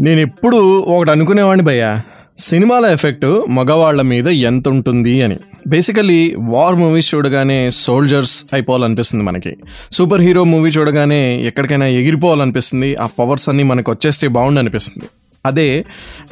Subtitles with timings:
[0.00, 2.02] నేను ఎప్పుడు ఒకటి అనుకునేవాడిని భయ్యా.
[2.38, 5.36] సినిమాల ఎఫెక్ట్ మగవాళ్ళ మీద ఎంత ఉంటుంది అని.
[5.66, 9.56] బేసికలీ వార్ మూవీస్ చూడగానే సోల్జర్స్ అయిపోవాలనిపిస్తుంది మనకి.
[9.92, 15.06] సూపర్ హీరో మూవీ చూడగానే ఎక్కడికైనా ఎగిరిపోవాలనిపిస్తుంది ఆ పవర్స్ అన్నీ మనకు వచ్చేస్తే బాగుండు అనిపిస్తుంది
[15.46, 15.84] అదే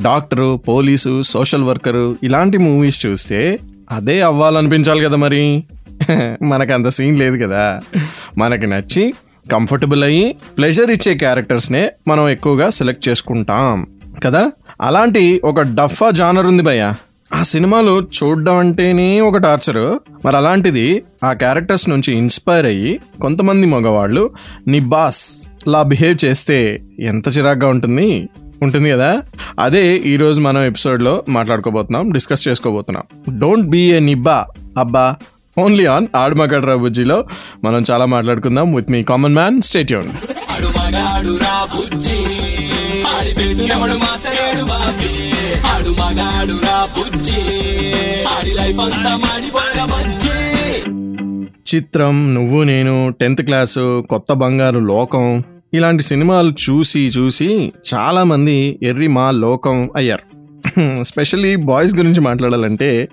[0.03, 3.59] డాక్టరు పోలీసు సోషల్ వర్కరు ఇలాంటి మూవీస్ చూస్తే
[3.91, 5.65] అదే అవ్వాలనిపించాలి కదా మరి.
[6.43, 7.81] మనకు అంత సీన్ లేదు కదా.
[8.39, 9.15] మనకి నచ్చి
[9.53, 13.87] కంఫర్టబుల్ అయ్యి ప్లెజర్ ఇచ్చే క్యారెక్టర్స్నే మనం ఎక్కువగా సెలెక్ట్ చేసుకుంటాం.
[14.25, 14.51] కదా?
[14.81, 16.93] అలాంటి ఒక డఫా జానర్ ఉంది భయ్య.
[17.35, 20.01] ఆ సినిమాలు చూడడం అంటేనే ఒక టార్చరు.
[20.25, 24.31] మరి అలాంటిది ఆ క్యారెక్టర్స్ నుంచి ఇన్స్పైర్ అయ్యి కొంతమంది మగవాళ్ళు
[24.69, 28.29] నీ బాస్ లా బిహేవ్ చేస్తే ఎంత చిరాగ్గా ఉంటుంది?
[28.63, 29.23] ఉంటుంది కదా?
[29.59, 33.39] అదే ఈరోజు మనం ఎపిసోడ్లో మాట్లాడుకోబోతున్నాం డిస్కస్ చేసుకోబోతున్నాం.
[33.39, 34.47] డోంట్ బీ ఏ నిబ్బా
[34.79, 35.17] అబ్బా.
[35.59, 37.25] ఓన్లీ ఆన్ ఆడమగడ్రా బుజ్జిలో
[37.65, 38.75] మనం చాలా మాట్లాడుకుందాం.
[38.75, 39.61] With me common man
[49.85, 50.35] Bujji.
[51.77, 55.43] చిత్రం నువ్వు నేను టెన్త్ క్లాసు కొత్త బంగారు లోకం.
[55.75, 60.44] ఇలాంటి సినిమాలు చూసి చూసి చాలా మంది ఎర్రి మా లోకం అయ్యారు.
[61.03, 63.09] స్పెషల్లీ బాయ్స్ గురించి మాట్లాడాలంటే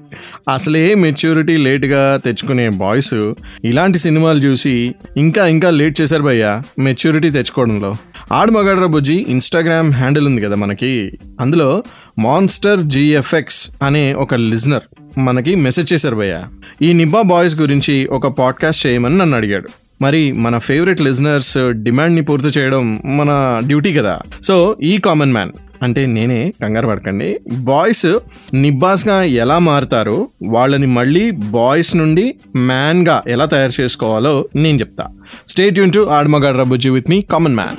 [0.53, 3.33] అసలే మెచ్యూరిటీ లేట్గా తెచ్చుకునే బాయ్స్
[3.66, 7.95] ఇలాంటి సినిమాలు చూసి ఇంకా ఇంకా లేట్ చేశారు భయ్య మెచ్యూరిటీ తెచ్చుకోవడంలో.
[8.31, 11.11] ఆడు మగాడ్రా బుజ్జి ఇన్స్టాగ్రామ్ హ్యాండిల్ ఉంది కదా మనకి.
[11.39, 11.83] అందులో
[12.19, 16.43] మాన్స్టర్ జిఎఫ్ఎక్స్ అనే ఒక లిజనర్ మనకి మెసేజ్ చేశారు భయ్య.
[16.81, 19.69] ఈ నిబ్బా బాయ్స్ గురించి ఒక పాడ్కాస్ట్ చేయమని నన్ను అడిగాడు.
[20.01, 24.19] మరి మన ఫేవరెట్ లిజనర్స్ డిమాండ్ని పూర్తి చేయడం మన డ్యూటీ కదా.
[24.43, 27.39] సో ఈ కామన్ మ్యాన్ అంటే నేనే కంగారు పడకండి.
[27.51, 28.19] బాయ్స్
[28.53, 35.07] నిబ్బాస్గా ఎలా మారుతారో వాళ్ళని మళ్ళీ బాయ్స్ నుండి మ్యాన్గా ఎలా తయారు చేసుకోవాలో నేను చెప్తా.
[35.49, 37.77] స్టేట్ యూన్ టు ఆడమగాడ్ రబుజ్జి విత్ మీ కామన్ మ్యాన్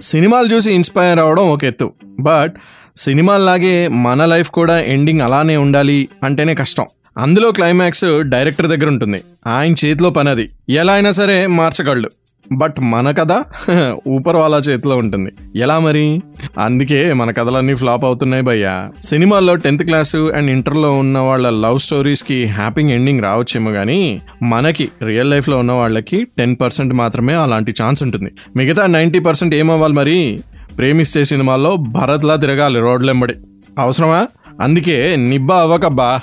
[0.00, 1.92] సినిమాలు చూసి ఇన్స్పైర్ అవడం ఒక ఎత్తు.
[2.20, 2.54] బట్
[3.00, 6.86] సినిమాల్లాగే మన లైఫ్ కూడా ఎండింగ్ అలానే ఉండాలి అంటేనే కష్టం.
[7.18, 9.20] అందులో క్లైమాక్స్ డైరెక్టర్ దగ్గర ఉంటుంది.
[9.46, 10.50] ఆయన చేతిలో పని అది.
[10.68, 12.10] ఎలా అయినా సరే మార్చగలడు.
[12.52, 13.44] బట్ మన కథ
[14.08, 15.32] ఊపర్ వాళ్ళ చేతిలో ఉంటుంది.
[15.56, 16.20] ఎలా మరి?
[16.58, 18.90] అందుకే మన కథలన్నీ ఫ్లాప్ అవుతున్నాయి భయ్యా.
[19.02, 25.30] సినిమాల్లో టెన్త్ క్లాసు అండ్ ఇంటర్లో ఉన్న వాళ్ళ లవ్ స్టోరీస్కి హ్యాపీ ఎండింగ్ రావచ్చేమో కానీ మనకి రియల్
[25.30, 28.32] లైఫ్లో ఉన్న వాళ్ళకి టెన్ పర్సెంట్ మాత్రమే అలాంటి ఛాన్స్ ఉంటుంది.
[28.56, 30.40] మిగతా నైంటీ పర్సెంట్ ఏమవ్వాలి మరి?
[30.80, 33.34] ప్రేమిస్తే సినిమాల్లో భరత్లా తిరగాలి రోడ్లెంబడి.
[33.78, 34.26] అవసరమా?
[34.60, 36.20] అందుకే నిబ్బా అవ్వకబ్బా.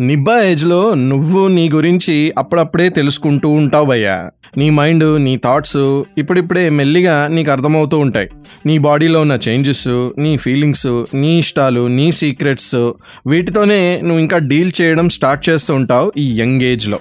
[0.00, 4.30] నిబ్బా ఏజ్లో నువ్వు నీ గురించి అప్పుడప్పుడే తెలుసుకుంటూ ఉంటావు భయ్యా.
[4.56, 5.76] నీ మైండ్ నీ థాట్స్
[6.18, 8.28] ఇప్పుడిప్పుడే మెల్లిగా నీకు అర్థమవుతూ ఉంటాయి.
[8.66, 9.88] నీ బాడీలో ఉన్న చేంజెస్
[10.18, 12.74] నీ ఫీలింగ్స్ నీ ఇష్టాలు నీ సీక్రెట్స్
[13.26, 16.98] వీటితోనే నువ్వు ఇంకా డీల్ చేయడం స్టార్ట్ చేస్తూ ఉంటావు ఈ యంగ్ ఏజ్లో.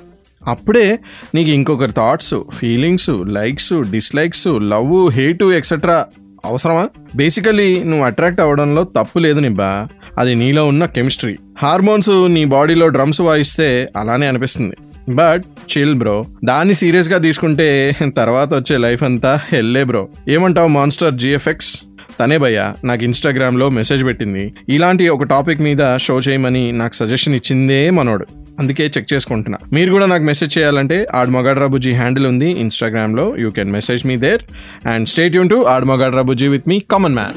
[0.48, 1.00] అప్పుడే
[1.36, 6.06] నీకు ఇంకొకరి thoughts feelings likes dislikes love hate etcetera
[6.46, 6.90] అవసరమా?
[7.16, 9.88] బేసికలీ నువ్వు అట్రాక్ట్ అవ్వడంలో తప్పు లేదు నిబ్బా.
[10.18, 14.76] అది నీలో ఉన్న కెమిస్ట్రీ హార్మోన్స్ నీ బాడీలో డ్రమ్స్ వాయిస్తే అలానే అనిపిస్తుంది.
[15.09, 15.44] But
[15.78, 16.26] chill bro.
[16.46, 20.08] దాన్ని సీరియస్గా తీసుకుంటే తర్వాత వచ్చే లైఫ్ అంతా హెల్లే బ్రో.
[20.29, 21.84] ఏమంటావు మాన్స్టర్ జిఎఫ్ఎక్స్?
[22.20, 24.53] తనే భయ్య నాకు ఇన్స్టాగ్రామ్లో మెసేజ్ పెట్టింది.
[24.70, 28.26] ఇలాంటి ఒక టాపిక్ మీద షో చేయమని నాకు సజెషన్ ఇచ్చిందే మనోడు.
[28.59, 29.58] అందుకే చెక్ చేసుకుంటున్నా.
[29.73, 33.38] మీరు కూడా నాకు మెసేజ్ చేయాలంటే ఆడమగాడ్ రాబుజీ హ్యాండిల్ ఉంది ఇన్స్టాగ్రామ్లో.
[33.38, 34.41] You can message me there.
[34.88, 37.34] And stay tuned ఆడమగాడ్ రాబుజీ విత్ మీ కామన్ మ్యాన్.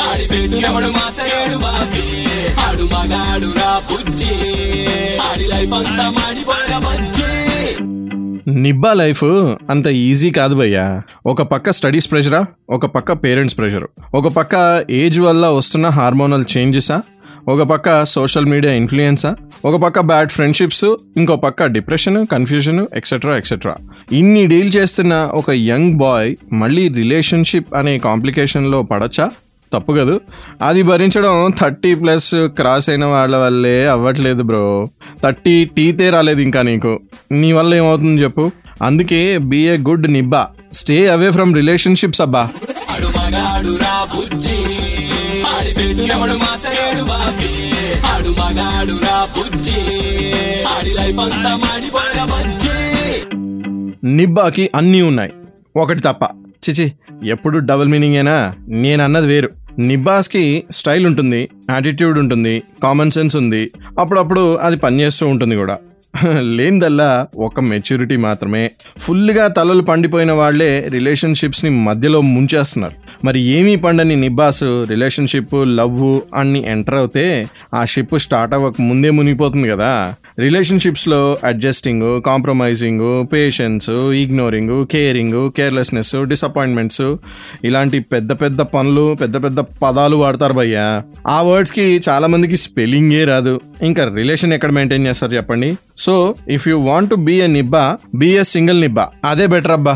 [0.00, 0.26] ఆడి
[0.98, 1.58] మాచలేడు
[2.60, 3.46] ఆడు మగాడు
[3.92, 4.34] బుజ్జి.
[5.18, 6.78] ఆడి లైఫ్ అంతా మాడిపోయిన
[8.52, 9.24] నిబ్బా లైఫ్
[9.70, 11.02] అంత ఈజీ కాదు భయ్యా.
[11.26, 13.84] ఒక పక్క స్టడీస్ ప్రెషరా ఒక పక్క పేరెంట్స్ ప్రెషర్.
[14.14, 17.02] ఒక పక్క ఏజ్ వల్ల వస్తున్న హార్మోనల్ చేంజెసా
[17.48, 20.84] ఒక పక్క సోషల్ మీడియా ఇన్ఫ్లుయెన్సా ఒక పక్క బ్యాడ్ ఫ్రెండ్షిప్స్
[21.16, 23.74] ఇంకో పక్క డిప్రెషన్ కన్ఫ్యూజన్ ఎక్సెట్రా ఎక్సెట్రా
[24.12, 29.30] ఇన్ని డీల్ చేస్తున్న ఒక యంగ్ బాయ్ మళ్ళీ రిలేషన్షిప్ అనే కాంప్లికేషన్లో పడచ్చా?
[29.72, 30.20] తప్పు కదూ.
[30.62, 34.88] అది భరించడం థర్టీ ప్లస్ క్రాస్ అయిన వాళ్ళ వల్లే అవ్వట్లేదు బ్రో.
[35.22, 37.00] థర్టీ టీతే రాలేదు ఇంకా నీకు.
[37.32, 38.50] నీ వల్ల ఏమవుతుంది చెప్పు.
[38.82, 42.48] అందుకే బీ ఏ గుడ్ నిబ్బా స్టే అవే ఫ్రమ్ రిలేషన్షిప్స్ అబ్బా.
[54.04, 55.32] నిబ్బాకి అన్నీ ఉన్నాయి.
[55.76, 56.24] ఒకటి తప్ప.
[56.68, 56.92] చిచి
[57.26, 59.61] ఎప్పుడు డబుల్ మీనింగేనా నేను అన్నది వేరు.
[59.78, 63.70] నిబ్బాస్కి స్టైల్ ఉంటుంది యాటిట్యూడ్ ఉంటుంది కామన్ సెన్స్ ఉంది.
[63.98, 65.78] అప్పుడప్పుడు అది పనిచేస్తూ ఉంటుంది కూడా.
[66.40, 68.70] లేనిదల్లా ఒక మెచ్యూరిటీ మాత్రమే.
[68.98, 72.94] ఫుల్గా తలలు పండిపోయిన వాళ్ళే రిలేషన్షిప్స్ని మధ్యలో ముంచేస్తున్నారు.
[73.24, 79.68] మరి ఏమీ పండని నిబ్బాస్ రిలేషన్షిప్ లవ్ అన్ని ఎంటర్ అవుతే ఆ షిప్ స్టార్ట్ అవ్వక ముందే మునిగిపోతుంది
[79.68, 80.14] కదా.
[80.38, 87.02] రిలేషన్షిప్స్లో adjusting compromising patience ignoring caring carelessness disappointments
[87.64, 91.02] ఇలాంటి పెద్ద పెద్ద పనులు పెద్ద పెద్ద పదాలు వాడతారు భయ్యా.
[91.26, 93.60] ఆ వర్డ్స్కి చాలామందికి స్పెల్లింగే రాదు.
[93.82, 95.76] ఇంకా రిలేషన్ ఎక్కడ మెయింటైన్ చేస్తారు చెప్పండి?
[96.02, 96.14] So
[96.48, 97.84] if you want to be a నిబ్బా
[98.14, 99.94] be a single నిబ్బా అదే బెటర్ అబ్బా.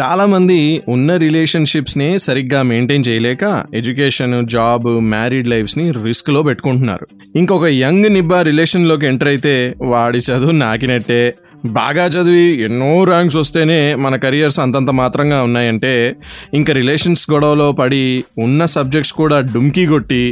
[0.00, 3.44] చాలా మంది ఉన్న రిలేషన్షిప్స్ని సరిగ్గా మెయింటైన్ చేయలేక
[3.74, 7.06] ఎడ్యుకేషన్ జాబ్ మ్యారీడ్ లైఫ్స్ని రిస్క్లో పెట్టుకుంటున్నారు.
[7.36, 11.22] ఇంకొక యంగ్ నిబ్బా రిలేషన్లోకి ఎంటర్ అయితే వాడి చదువు నాకినట్టే.
[11.74, 15.94] బాగా చదివి ఎన్నో ర్యాంక్స్ వస్తేనే మన కెరియర్స్ అంతంత మాత్రంగా ఉన్నాయంటే
[16.54, 18.04] ఇంకా రిలేషన్స్ గొడవలో పడి
[18.38, 20.24] ఉన్న సబ్జెక్ట్స్ కూడా డుమ్కీ కొట్టి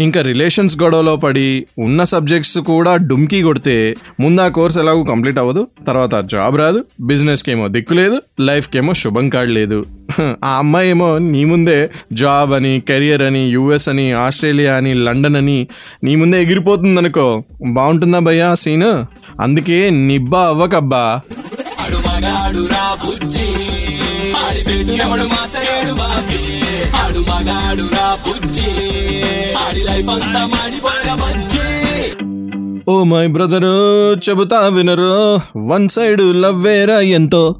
[0.00, 1.48] ఇంకా రిలేషన్స్ గొడవలో పడి
[1.78, 3.74] ఉన్న సబ్జెక్ట్స్ కూడా డుమ్కీ కొడితే
[4.20, 8.94] ముందు ఆ కోర్స్ ఎలాగో కంప్లీట్ అవ్వదు తర్వాత జాబ్ రాదు బిజినెస్కి ఏమో దిక్కు లేదు లైఫ్కి ఏమో
[8.94, 9.78] శుభం కాడు లేదు.
[10.44, 11.76] ఆ అమ్మాయి ఏమో నీ ముందే
[12.12, 15.58] జాబ్ అని కెరియర్ అని యుఎస్ అని ఆస్ట్రేలియా అని లండన్ అని
[16.04, 17.26] నీ ముందే ఎగిరిపోతుంది అనుకో
[17.72, 18.88] బాగుంటుందా భయ్యా సీన్
[19.40, 21.20] అందుకే నిబ్బా అవ్వకబ్బా.
[32.88, 35.40] ఓ మై బ్రదరు చెబుతా వినరు.
[35.58, 37.56] వన్ సైడ్ లవ్ వేరా ఎంతో.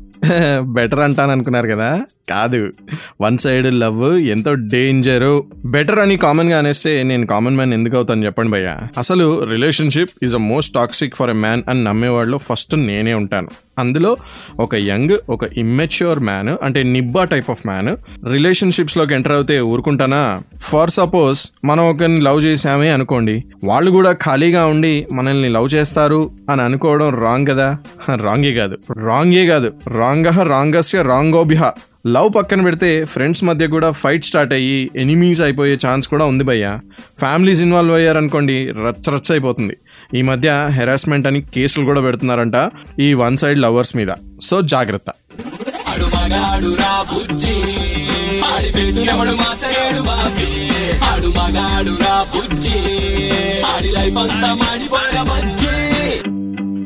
[0.61, 2.03] బెటర్ అంటాను అనుకున్నారు కదా?
[2.31, 2.73] కాదు.
[3.21, 5.45] వన్ సైడ్ లవ్ ఎంతో డేంజరు.
[5.65, 8.77] బెటర్ అని కామన్గా అనేస్తే నేను కామన్ మ్యాన్ ఎందుకు అవుతాను చెప్పండి భయ్య?
[8.99, 13.49] అసలు relationship is a most toxic for a man అని నమ్మేవాళ్ళు ఫస్ట్ నేనే ఉంటాను.
[13.79, 14.17] అందులో
[14.61, 17.97] ఒక యంగ్ ఒక ఇమ్మెచ్యూర్ మ్యాన్ అంటే నిబ్బా టైప్ ఆఫ్ మ్యాన్
[18.33, 20.43] రిలేషన్షిప్స్లోకి ఎంటర్ అవుతే ఊరుకుంటానా?
[20.61, 26.63] ఫర్ సపోజ్ మనం ఒకరిని లవ్ చేసామే అనుకోండి వాళ్ళు కూడా ఖాళీగా ఉండి మనల్ని లవ్ చేస్తారు అని
[26.63, 27.79] అనుకోవడం రాంగ్ కదా?
[28.15, 28.79] రాంగే కాదు.
[29.07, 29.73] రాంగే కాదు.
[29.89, 31.73] రాంగ రాంగస్య రాంగోభిహ
[32.07, 36.79] లవ్ పక్కన పెడితే ఫ్రెండ్స్ మధ్య కూడా ఫైట్ స్టార్ట్ అయ్యి ఎనిమీస్ అయిపోయే ఛాన్స్ కూడా ఉంది భయ్య.
[37.19, 39.77] ఫ్యామిలీస్ ఇన్వాల్వ్ అయ్యారనుకోండి రచ్చ రచ్చ అయిపోతుంది.
[40.19, 42.71] ఈ మధ్య హెరాస్మెంట్ అని కేసులు కూడా పెడుతున్నారంట
[43.01, 44.09] ఈ వన్ సైడ్ లవర్స్ మీద.
[44.41, 45.11] సో జాగ్రత్త.
[53.75, 54.55] ఆడి లైఫ్ అంతా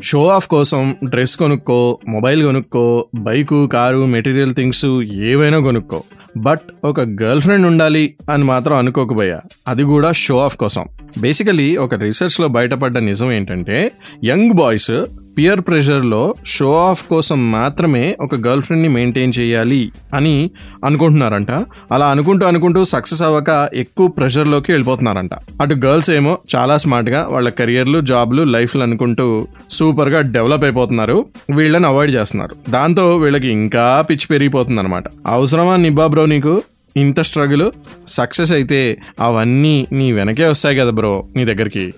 [0.03, 6.03] షో ఆఫ్ కోసం డ్రెస్ కొనుక్కో మొబైల్ కొనుక్కో బైకు కారు మెటీరియల్ థింగ్స్ ఏవైనా కొనుక్కో.
[6.37, 10.85] బట్ ఒక గర్ల్ ఫ్రెండ్ ఉండాలి అని మాత్రం అనుకోకపోయా అది కూడా షో ఆఫ్ కోసం.
[11.17, 13.91] బేసికలీ ఒక రీసెర్చ్లో బయటపడ్డ నిజం ఏంటంటే
[14.25, 15.05] యంగ్ బాయ్స్
[15.37, 20.51] పియర్ ప్రెషర్లో షో ఆఫ్ కోసం మాత్రమే ఒక గర్ల్ ఫ్రెండ్ని మెయింటైన్ చేయాలి అని
[20.85, 21.51] అనుకుంటున్నారంట.
[21.91, 25.33] అలా అనుకుంటూ అనుకుంటూ సక్సెస్ అవ్వక ఎక్కువ ప్రెషర్లోకి వెళ్ళిపోతున్నారంట.
[25.61, 31.25] అటు గర్ల్స్ ఏమో చాలా స్మార్ట్గా వాళ్ళ కెరియర్లు జాబ్లు లైఫ్లు అనుకుంటూ సూపర్గా డెవలప్ అయిపోతున్నారు.
[31.55, 32.71] వీళ్ళని అవాయిడ్ చేస్తున్నారు.
[32.71, 36.61] దాంతో వీళ్ళకి ఇంకా పిచ్చి పెరిగిపోతుంది అనమాట అవసరమా నిబ్బా బ్రో నీకు?
[36.97, 37.71] ఇంత స్ట్రగుల్
[38.07, 41.93] సక్సెస్ అయితే అవన్నీ నీ వెనకే వస్తాయి కదా బ్రో నీ దగ్గరికి.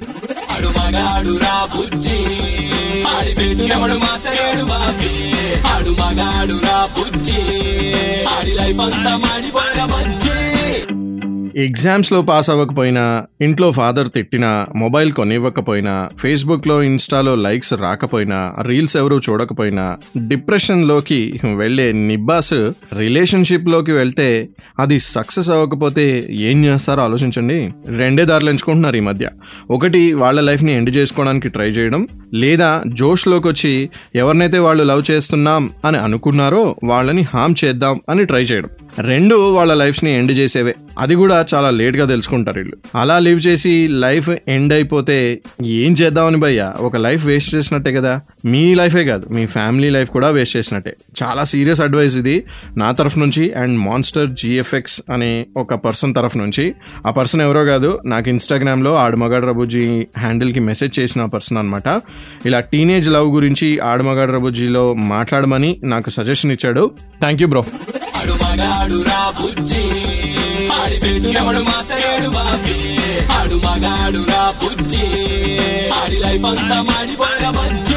[3.17, 5.13] ఆడి పెట్టు మాచలేడు మార్చలేడు బాబీ.
[5.67, 7.41] ఆడు మగాడు నా బుజ్జి.
[8.37, 10.58] ఆడి లైఫ్ అంతా మాడిపోయిన బుజ్జి.
[11.59, 19.97] ఎగ్జామ్స్లో పాస్ అవ్వకపోయినా ఇంట్లో ఫాదర్ తిట్టినా మొబైల్ కొనివ్వకపోయినా ఫేస్బుక్లో ఇన్స్టాలో లైక్స్ రాకపోయినా రీల్స్ ఎవరు చూడకపోయినా
[20.17, 22.53] డిప్రెషన్లోకి వెళ్ళే నిబ్బాస్
[22.97, 24.49] రిలేషన్షిప్లోకి వెళ్తే
[24.79, 27.73] అది సక్సెస్ అవ్వకపోతే ఏం చేస్తారో ఆలోచించండి.
[27.87, 29.29] రెండే దారులు ఎంచుకుంటున్నారు ఈ మధ్య.
[29.71, 35.97] ఒకటి వాళ్ళ లైఫ్ని ఎండ్ చేసుకోవడానికి ట్రై చేయడం లేదా జోష్లోకి వచ్చి ఎవరినైతే వాళ్ళు లవ్ చేస్తున్నాం అని
[35.97, 38.69] అనుకున్నారో వాళ్ళని హామ్ చేద్దాం అని ట్రై చేయడం.
[38.99, 40.75] రెండు వాళ్ళ లైఫ్ని ఎండ్ చేసేవే.
[40.99, 42.77] అది కూడా చాలా లేట్గా తెలుసుకుంటారు వీళ్ళు.
[42.97, 46.73] అలా లీవ్ చేసి లైఫ్ ఎండ్ అయిపోతే ఏం చేద్దామని భయ్య?
[46.77, 48.21] ఒక లైఫ్ వేస్ట్ చేసినట్టే కదా.
[48.45, 50.97] మీ లైఫే కాదు మీ ఫ్యామిలీ లైఫ్ కూడా వేస్ట్ చేసినట్టే.
[51.23, 52.43] చాలా సీరియస్ అడ్వైస్ ఇది
[52.77, 56.75] నా తరఫు నుంచి అండ్ మాన్స్టర్ జిఎఫ్ఎక్స్ అనే ఒక పర్సన్ తరఫు నుంచి.
[57.07, 62.01] ఆ పర్సన్ ఎవరో కాదు నాకు ఇన్స్టాగ్రామ్లో ఆడమగాడు రబుజీ హ్యాండిల్కి మెసేజ్ చేసిన పర్సన్ అనమాట
[62.45, 66.91] ఇలా టీనేజ్ లవ్ గురించి ఆడమగాడు రబుజీలో మాట్లాడమని నాకు సజెషన్ ఇచ్చాడు.
[67.19, 67.65] థ్యాంక్ యూ బ్రో
[70.73, 70.97] ఆడి
[72.29, 72.97] బాబీ.
[73.25, 75.05] ఆడు మగాడు రా బుజ్జి.
[75.89, 77.93] ఆడి లైఫ్ అంతా మాడిపోయిన బజ్జి.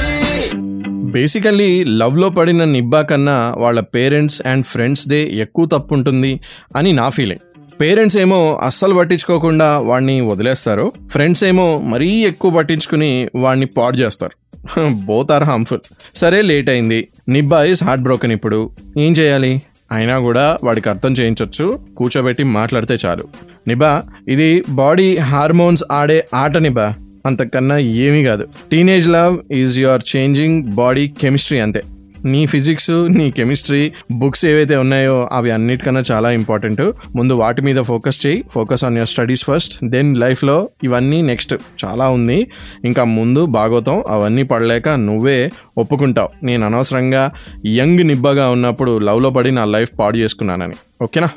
[1.13, 6.41] బేసికల్లీ లవ్లో పడిన నిబ్బా కన్నా వాళ్ళ పేరెంట్స్ అండ్ ఫ్రెండ్స్దే ఎక్కువ తప్పు ఉంటుంది
[6.77, 7.73] అని నా ఫీలింగ్.
[7.81, 10.93] పేరెంట్స్ ఏమో అస్సలు పట్టించుకోకుండా వాడిని వదిలేస్తారు.
[11.09, 14.59] ఫ్రెండ్స్ ఏమో మరీ ఎక్కువ పట్టించుకుని వాడిని పాడు చేస్తారు.
[14.89, 15.81] Both are harmful.
[16.15, 17.09] సరే లేట్ అయింది.
[17.29, 18.71] నిబ్బా ఇస్ హార్ట్ బ్రోకెన్ ఇప్పుడు.
[18.99, 19.63] ఏం చేయాలి?
[19.93, 23.25] అయినా కూడా వాడికి అర్థం చేయించవచ్చు కూర్చోబెట్టి మాట్లాడితే చాలు.
[23.69, 26.95] నిబా ఇది బాడీ హార్మోన్స్ ఆడే ఆట నిబా.
[27.27, 28.49] అంతకన్నా ఏమీ కాదు.
[28.71, 31.83] Teenage love is your changing body chemistry అంతే.
[32.25, 36.93] నీ ఫిజిక్స్ నీ కెమిస్ట్రీ బుక్స్ ఏవైతే ఉన్నాయో అవి అన్నిటికన్నా చాలా ఇంపార్టెంట్.
[37.17, 38.45] ముందు వాటి మీద ఫోకస్ చేయి.
[38.53, 39.85] Focus on your studies first.
[39.85, 41.55] Then లైఫ్లో ఇవన్నీ నెక్స్ట్.
[41.85, 42.51] చాలా ఉంది.
[42.85, 46.29] ఇంకా ముందు బాగోతాం అవన్నీ పడలేక నువ్వే ఒప్పుకుంటావు.
[46.45, 47.31] నేను అనవసరంగా
[47.67, 50.75] యంగ్ నిబ్బగా ఉన్నప్పుడు లవ్లో పడి నా లైఫ్ పాడు చేసుకున్నానని.
[51.03, 51.29] ఓకేనా?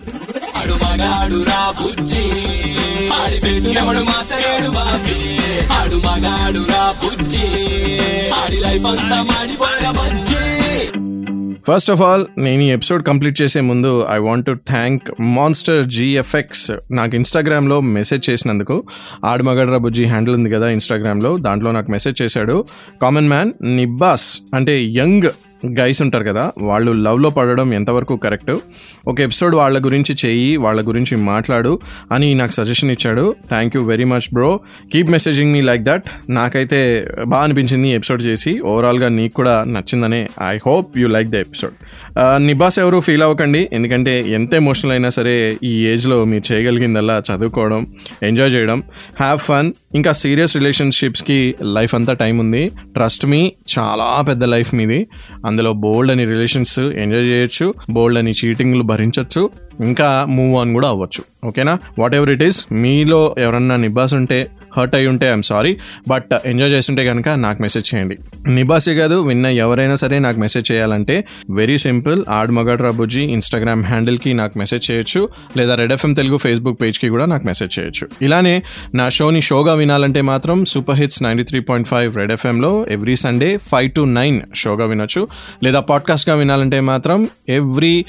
[8.36, 9.89] ఆడి లైఫ్ అంతా మాడిపోయిన
[11.67, 16.72] ఫస్ట్ ఆఫ్ ఆల్ నేను ఈ ఎపిసోడ్ కంప్లీట్ చేసే ముందు I want to thank Monster GFX
[16.91, 18.84] నాకు ఇన్స్టాగ్రామ్లో మెసేజ్ చేసినందుకు.
[19.25, 22.65] ఆడమగడ్ర బుజ్జి హ్యాండిల్ ఉంది కదా ఇన్స్టాగ్రామ్లో దాంట్లో నాకు మెసేజ్ చేశాడు.
[23.01, 25.29] కామన్ మ్యాన్ నిబ్బాస్ అంటే యంగ్
[25.79, 28.51] గైస్ ఉంటారు కదా వాళ్ళు లవ్లో పడడం ఎంతవరకు కరెక్ట్
[29.07, 31.79] ఒక ఎపిసోడ్ వాళ్ళ గురించి చెయ్యి వాళ్ళ గురించి మాట్లాడు
[32.12, 33.35] అని నాకు సజెషన్ ఇచ్చాడు.
[33.50, 34.59] Thank you very much bro
[34.93, 38.59] keep messaging me like that నాకైతే బాగా అనిపించింది ఎపిసోడ్ చేసి.
[38.59, 41.74] ఓవరాల్గా నీకు కూడా నచ్చిందనే I hope you like the episode
[42.38, 43.69] నిబాస్ ఎవరు ఫీల్ అవ్వకండి.
[43.74, 47.88] ఎందుకంటే ఎంత ఎమోషనల్ అయినా సరే ఈ ఏజ్లో మీరు చేయగలిగిందల్లా చదువుకోవడం
[48.24, 48.83] ఎంజాయ్ చేయడం.
[49.19, 52.71] హ్యావ్ ఫన్ ఇంకా సీరియస్ రిలేషన్షిప్స్కి లైఫ్ అంతా టైం ఉంది.
[52.93, 55.07] ట్రస్ట్ మీ చాలా పెద్ద లైఫ్ మీది.
[55.46, 59.50] అందులో బోల్డ్ అని రిలేషన్స్ ఎంజాయ్ చేయొచ్చు బోల్డ్ అని చీటింగ్లు భరించవచ్చు
[59.84, 61.48] ఇంకా మూవ్ ఆన్ కూడా అవ్వచ్చు.
[61.48, 65.77] ఓకేనా వాట్ ఎవర్ ఇట్ ఈస్ మీలో ఎవరన్నా నిబ్బాస్ ఉంటే హర్ట్ అయి ఉంటే ఐఎమ్ సారీ
[66.08, 68.17] బట్ ఎంజాయ్ చేస్తుంటే కనుక నాకు మెసేజ్ చేయండి.
[68.50, 71.15] నిబాసే కాదు విన్న ఎవరైనా సరే నాకు మెసేజ్ చేయాలంటే
[71.50, 76.82] వెరీ సింపుల్ ఆడ్ మగడ్ రాబుజీ ఇన్స్టాగ్రామ్ హ్యాండిల్కి నాకు మెసేజ్ చేయొచ్చు లేదా రెడ్ ఎఫ్ఎం తెలుగు ఫేస్బుక్
[76.82, 78.08] పేజ్కి కూడా నాకు మెసేజ్ చేయొచ్చు.
[78.22, 78.55] ఇలానే
[78.96, 83.58] నా షోని షోగా వినాలంటే మాత్రం super hits ninety three point five red ఎఫ్ఎంలో every Sunday
[83.58, 85.27] five to nine షోగా వినొచ్చు
[85.63, 88.05] లేదా పాడ్కాస్ట్గా వినాలంటే మాత్రం ఎవ్రీ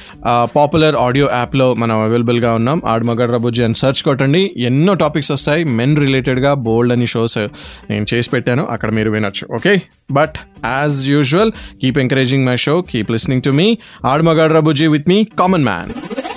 [0.56, 2.82] పాపులర్ ఆడియో యాప్లో మనం అవైలబుల్గా ఉన్నాం.
[2.87, 4.42] ఆడ్ మగడ్ రాబుజీ అని సెర్చ్ కొట్టండి.
[4.56, 7.38] ఎన్నో టాపిక్స్ వస్తాయి మెన్ రిలేటెడ్గా బోల్డ్ అని షోస్
[7.90, 8.64] నేను చేసి పెట్టాను.
[8.75, 9.44] అక్కడ మీరు వినొచ్చు.
[9.54, 9.75] Okay
[10.10, 13.68] but as usual keep encouraging my show keep listening to me
[14.04, 15.92] ఆడుమగాడు మగాడ్ విత్ మీ కామన్ మ్యాన్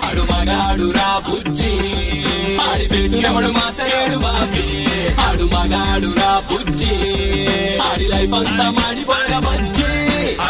[0.06, 0.88] ఆడు మగాడు
[2.70, 3.50] ఆడి పెట్టు ఎవడు
[4.26, 4.66] బాబీ.
[5.26, 6.96] ఆడు మగాడు రా బుజ్జి
[7.88, 9.79] ఆడి లైఫ్ అంతా మాడిపోయిన బజ్జి.